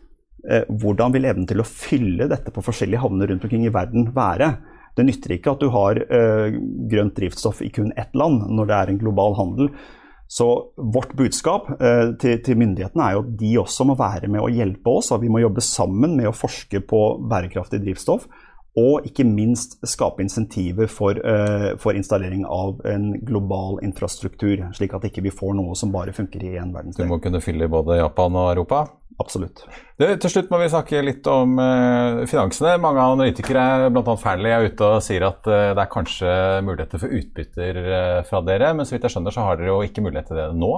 eh, 0.43 0.67
hvordan 0.67 1.15
vil 1.15 1.29
evnen 1.31 1.47
til 1.47 1.63
å 1.63 1.67
fylle 1.67 2.27
dette 2.27 2.51
på 2.51 2.65
forskjellige 2.65 3.05
havner 3.05 3.31
rundt 3.31 3.47
omkring 3.47 3.63
i 3.69 3.73
verden 3.73 4.11
være? 4.15 4.51
Det 4.99 5.07
nytter 5.07 5.37
ikke 5.37 5.55
at 5.55 5.63
du 5.63 5.69
har 5.71 6.01
uh, 6.11 6.59
grønt 6.91 7.15
drivstoff 7.15 7.63
i 7.63 7.71
kun 7.71 7.93
ett 7.95 8.11
land 8.19 8.49
når 8.51 8.69
det 8.69 8.77
er 8.77 8.91
en 8.91 8.99
global 8.99 9.37
handel. 9.39 9.71
Så 10.29 10.45
vårt 10.75 11.15
budskap 11.17 11.71
uh, 11.79 12.11
til, 12.21 12.57
myndighetene 12.59 13.07
er 13.07 13.15
jo 13.15 13.23
at 13.23 13.31
de 13.39 13.55
også 13.63 13.87
må 13.89 13.95
være 13.97 14.29
med 14.29 14.43
å 14.43 14.51
hjelpe 14.51 14.99
oss. 14.99 15.13
og 15.15 15.23
Vi 15.23 15.31
må 15.31 15.41
jobbe 15.41 15.63
sammen 15.65 16.19
med 16.19 16.29
å 16.29 16.35
forske 16.35 16.83
på 16.85 17.01
bærekraftig 17.31 17.81
drivstoff. 17.85 18.27
Og 18.77 19.07
ikke 19.07 19.25
minst 19.25 19.79
skape 19.89 20.21
insentiver 20.21 20.91
for, 20.91 21.17
uh, 21.17 21.73
for, 21.81 21.97
installering 21.97 22.43
av 22.45 22.83
en 22.87 23.11
global 23.25 23.79
infrastruktur, 23.83 24.67
slik 24.77 24.93
at 24.93 25.07
ikke 25.09 25.23
vi 25.25 25.31
ikke 25.31 25.41
får 25.41 25.57
noe 25.57 25.79
som 25.79 25.95
bare 25.95 26.13
funker 26.15 26.43
i 26.45 26.53
én 26.59 26.75
verdensdel. 26.75 27.07
Du 27.07 27.15
må 27.15 27.23
kunne 27.23 27.41
fylle 27.43 27.65
i 27.65 27.71
både 27.71 27.97
Japan 28.03 28.37
og 28.37 28.51
Europa? 28.53 28.85
Absolutt. 29.19 29.65
Det, 29.99 30.13
til 30.23 30.31
slutt 30.31 30.51
må 30.51 30.61
vi 30.61 30.69
snakke 30.71 31.01
litt 31.03 31.25
om 31.27 31.57
eh, 31.59 32.21
finansene. 32.29 32.77
Mange 32.79 33.03
analytikere, 33.03 33.89
bl.a. 33.91 34.15
Fearnley, 34.19 34.53
er 34.55 34.69
ute 34.71 34.91
og 34.95 35.03
sier 35.03 35.25
at 35.27 35.49
eh, 35.51 35.71
det 35.75 35.83
er 35.83 35.91
kanskje 35.91 36.35
muligheter 36.63 37.01
for 37.01 37.15
utbytter 37.17 37.79
eh, 37.81 38.19
fra 38.29 38.39
dere, 38.47 38.71
men 38.77 38.87
så 38.87 38.95
vidt 38.95 39.09
jeg 39.09 39.17
skjønner 39.17 39.35
så 39.35 39.43
har 39.43 39.59
dere 39.59 39.73
jo 39.73 39.81
ikke 39.83 40.05
mulighet 40.05 40.31
til 40.31 40.39
det 40.39 40.47
nå? 40.55 40.71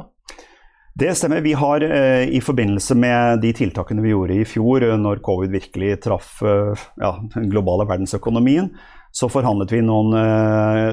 Det 1.01 1.11
stemmer. 1.15 1.43
Vi 1.45 1.53
har 1.55 1.85
i 1.85 2.41
forbindelse 2.43 2.97
med 2.99 3.39
de 3.45 3.53
tiltakene 3.55 4.03
vi 4.03 4.11
gjorde 4.11 4.41
i 4.41 4.47
fjor, 4.49 4.83
når 4.99 5.21
covid 5.23 5.53
virkelig 5.53 5.93
traff 6.03 6.41
ja, 6.43 7.13
den 7.31 7.47
globale 7.53 7.85
verdensøkonomien, 7.87 8.67
så 9.11 9.27
forhandlet 9.31 9.73
vi 9.75 9.81
noen, 9.83 10.15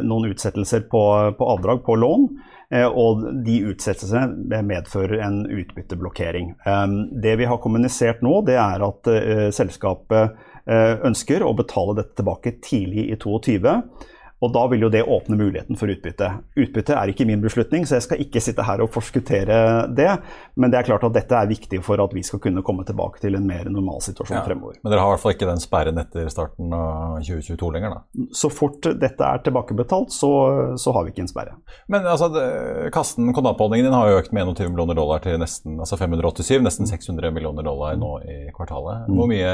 noen 0.02 0.30
utsettelser 0.32 0.88
på, 0.90 1.02
på 1.38 1.50
avdrag 1.54 1.84
på 1.86 1.94
lån. 1.94 2.24
Eh, 2.70 2.84
og 2.84 3.22
de 3.46 3.62
utsettelsene 3.70 4.60
medfører 4.66 5.22
en 5.24 5.40
utbytteblokkering. 5.46 6.52
Det 7.22 7.36
vi 7.40 7.48
har 7.48 7.62
kommunisert 7.64 8.20
nå, 8.24 8.42
det 8.48 8.58
er 8.60 8.84
at 8.84 9.08
eh, 9.12 9.48
selskapet 9.56 10.36
eh, 10.68 10.94
ønsker 11.08 11.44
å 11.46 11.54
betale 11.56 11.96
dette 12.02 12.18
tilbake 12.20 12.58
tidlig 12.64 13.08
i 13.08 13.16
2022. 13.16 13.76
Og 14.44 14.52
da 14.54 14.64
vil 14.70 14.84
jo 14.86 14.90
det 14.92 15.02
åpne 15.02 15.36
muligheten 15.38 15.78
for 15.78 15.90
utbytte. 15.90 16.28
Utbytte 16.58 16.94
er 16.94 17.10
ikke 17.10 17.26
min 17.26 17.42
beslutning, 17.42 17.86
så 17.88 17.96
jeg 17.98 18.06
skal 18.06 18.20
ikke 18.22 18.42
sitte 18.42 18.62
her 18.66 18.82
og 18.84 18.92
forskuttere 18.94 19.58
det. 19.90 20.10
Men 20.54 20.70
det 20.70 20.78
er 20.78 20.86
klart 20.86 21.06
at 21.08 21.16
dette 21.16 21.34
er 21.34 21.50
viktig 21.50 21.80
for 21.86 21.98
at 22.02 22.14
vi 22.14 22.22
skal 22.26 22.42
kunne 22.44 22.62
komme 22.66 22.86
tilbake 22.86 23.18
til 23.22 23.34
en 23.38 23.48
mer 23.48 23.66
normal 23.72 23.98
situasjon 24.04 24.38
ja, 24.38 24.44
fremover. 24.46 24.78
Men 24.82 24.94
dere 24.94 25.02
har 25.02 25.10
i 25.10 25.16
hvert 25.16 25.24
fall 25.24 25.34
ikke 25.34 25.50
den 25.50 25.62
sperren 25.62 25.98
etter 25.98 26.30
starten 26.30 26.76
av 26.76 27.18
2022 27.26 27.72
lenger, 27.74 27.96
da? 27.96 28.28
Så 28.38 28.52
fort 28.54 28.86
dette 29.02 29.26
er 29.26 29.42
tilbakebetalt, 29.42 30.14
så, 30.14 30.30
så 30.78 30.94
har 30.94 31.06
vi 31.06 31.14
ikke 31.14 31.26
en 31.26 31.32
sperre. 31.32 31.58
Men 31.90 32.06
altså, 32.06 32.30
kassen, 32.94 33.32
kontantbeholdningen 33.34 33.90
din 33.90 33.98
har 33.98 34.12
jo 34.12 34.22
økt 34.22 34.34
med 34.36 34.46
21 34.54 34.70
millioner 34.70 34.98
dollar 34.98 35.24
til 35.24 35.38
nesten 35.42 35.80
altså 35.82 35.98
587, 35.98 36.62
nesten 36.62 36.86
600 36.90 37.34
millioner 37.34 37.66
dollar 37.66 37.98
nå 37.98 38.14
i 38.22 38.38
kvartalet. 38.54 39.10
Hvor 39.10 39.26
mye, 39.30 39.52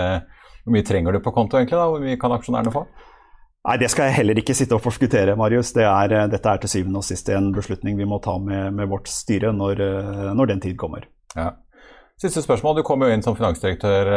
hvor 0.67 0.77
mye 0.77 0.87
trenger 0.87 1.17
du 1.17 1.25
på 1.25 1.33
konto 1.33 1.57
egentlig? 1.57 1.81
da? 1.81 1.89
Hvor 1.89 2.05
mye 2.05 2.21
kan 2.21 2.37
aksjonærene 2.37 2.75
få? 2.75 2.85
Nei, 3.65 3.79
Det 3.81 3.89
skal 3.93 4.11
jeg 4.11 4.19
heller 4.21 4.41
ikke 4.41 4.57
sitte 4.57 4.77
og 4.77 4.85
forskuttere, 4.85 5.37
Marius. 5.41 5.73
Det 5.73 5.85
er, 5.89 6.13
eh, 6.13 6.29
dette 6.29 6.49
er 6.49 6.61
til 6.61 6.69
syvende 6.69 7.01
og 7.01 7.05
sist 7.05 7.29
en 7.33 7.53
beslutning 7.53 7.97
vi 7.97 8.05
må 8.05 8.21
ta 8.21 8.37
med, 8.39 8.75
med 8.77 8.89
vårt 8.89 9.09
styre 9.09 9.55
når, 9.57 9.81
eh, 9.81 10.33
når, 10.37 10.47
den 10.53 10.61
tid 10.61 10.77
kommer. 10.77 11.07
Ja. 11.35 11.55
Siste 12.21 12.43
spørsmål. 12.45 12.77
Du 12.77 12.83
kom 12.87 13.01
jo 13.03 13.09
inn 13.11 13.25
som 13.25 13.35
finansdirektør 13.35 14.11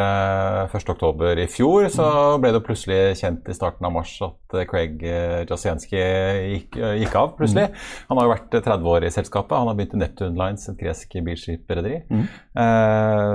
1.10 0.70 1.24
eh, 1.32 1.46
i 1.46 1.48
fjor. 1.48 1.88
Så 1.90 2.10
ble 2.44 2.52
det 2.54 2.62
plutselig 2.68 3.00
kjent 3.22 3.48
i 3.48 3.56
starten 3.56 3.88
av 3.88 3.96
mars 3.96 4.12
at 4.22 4.60
Craig 4.68 5.00
Jasienski 5.48 5.96
gikk, 5.96 6.76
gikk, 6.76 7.16
av 7.16 7.34
plutselig. 7.40 7.72
Mm. 7.72 7.88
Han 8.12 8.20
har 8.20 8.28
jo 8.28 8.36
vært 8.36 8.52
30 8.60 8.94
år 8.94 9.08
i 9.08 9.16
selskapet. 9.16 9.58
Han 9.58 9.72
har 9.72 9.80
begynt 9.80 9.96
i 9.96 10.04
Neptune 10.04 10.38
Lines, 10.38 10.68
et 10.68 10.78
gresk 10.84 11.18
bilskiprederi. 11.24 12.04
Mm. 12.12 12.28
Eh, 12.68 13.34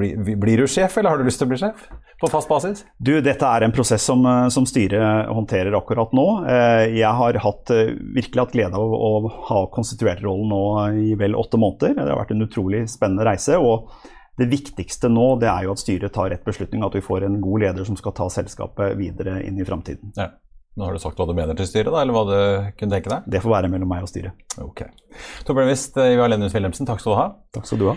blir, 0.00 0.36
blir, 0.40 0.64
du 0.64 0.66
sjef, 0.66 0.96
eller 0.96 1.12
har 1.12 1.20
du 1.20 1.28
lyst 1.28 1.44
til 1.44 1.50
å 1.50 1.52
bli 1.52 1.60
sjef? 1.60 1.84
På 2.20 2.30
fast 2.32 2.48
basis? 2.48 2.80
Du, 2.96 3.12
dette 3.20 3.44
er 3.44 3.66
en 3.66 3.74
prosess 3.76 4.06
som, 4.08 4.22
som 4.52 4.64
styret 4.68 5.28
håndterer 5.28 5.74
akkurat 5.76 6.14
nå. 6.16 6.26
Jeg 6.88 7.12
har 7.18 7.38
hatt, 7.44 7.72
virkelig 8.16 8.40
hatt 8.40 8.54
glede 8.56 8.80
av 8.80 8.94
å 8.96 9.10
ha 9.50 9.58
konstituertrollen 9.74 10.48
nå 10.48 10.62
i 11.10 11.16
vel 11.20 11.36
åtte 11.36 11.60
måneder. 11.60 11.92
Det 11.98 12.08
har 12.08 12.22
vært 12.22 12.32
en 12.32 12.46
utrolig 12.46 12.86
spennende 12.88 13.26
reise 13.28 13.60
og 13.60 13.90
det 14.36 14.48
viktigste 14.52 15.08
nå 15.08 15.28
det 15.40 15.48
er 15.48 15.64
jo 15.64 15.72
at 15.72 15.80
styret 15.80 16.12
tar 16.12 16.28
rett 16.32 16.44
beslutning, 16.44 16.84
at 16.84 16.96
vi 16.96 17.04
får 17.04 17.24
en 17.24 17.38
god 17.40 17.62
leder 17.64 17.86
som 17.88 17.96
skal 17.96 18.14
ta 18.16 18.28
selskapet 18.32 18.96
videre 18.98 19.38
inn 19.46 19.60
i 19.60 19.64
framtiden. 19.64 20.12
Ja. 20.16 20.34
Nå 20.76 20.84
har 20.84 20.92
du 20.92 21.00
sagt 21.00 21.16
hva 21.16 21.24
du 21.24 21.32
mener 21.32 21.56
til 21.56 21.68
styret, 21.68 21.88
da, 21.88 22.02
eller 22.02 22.12
hva 22.12 22.24
du 22.28 22.72
kunne 22.76 22.92
tenke 22.92 23.08
deg? 23.08 23.30
Det 23.32 23.40
får 23.40 23.54
være 23.54 23.70
mellom 23.72 23.88
meg 23.88 24.04
og 24.04 24.10
styret. 24.12 24.36
Ok. 24.60 24.84
Torbjørn 25.48 25.72
Wist, 25.72 25.96
eh, 25.96 26.12
Ivar 26.18 26.28
Lennus 26.28 26.52
Wilhelmsen, 26.52 26.88
takk 26.88 27.00
skal 27.00 27.14
du 27.14 27.20
ha. 27.22 27.30
Takk 27.56 27.70
skal 27.70 27.80
du 27.80 27.88
ha. 27.94 27.96